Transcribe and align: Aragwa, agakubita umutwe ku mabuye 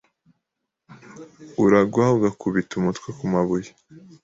Aragwa, 1.63 2.03
agakubita 2.15 2.71
umutwe 2.75 3.07
ku 3.17 3.23
mabuye 3.33 3.69